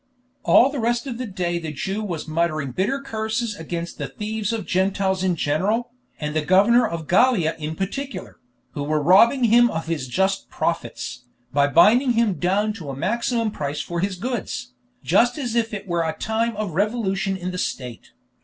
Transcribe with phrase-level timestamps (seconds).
[0.41, 4.51] All the rest of the day the Jew was muttering bitter curses against the thieves
[4.51, 8.39] of Gentiles in general, and the governor of Gallia in particular,
[8.71, 13.51] who were robbing him of his just profits, by binding him down to a maximum
[13.51, 17.59] price for his goods, just as if it were a time of revolution in the
[17.59, 18.09] state.